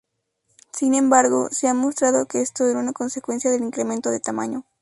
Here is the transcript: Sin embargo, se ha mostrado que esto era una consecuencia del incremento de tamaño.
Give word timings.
Sin 0.71 0.95
embargo, 0.95 1.49
se 1.51 1.67
ha 1.67 1.75
mostrado 1.75 2.25
que 2.25 2.41
esto 2.41 2.65
era 2.67 2.79
una 2.79 2.91
consecuencia 2.91 3.51
del 3.51 3.61
incremento 3.61 4.09
de 4.09 4.19
tamaño. 4.19 4.65